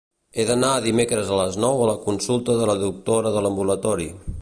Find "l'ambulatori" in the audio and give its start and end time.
3.49-4.15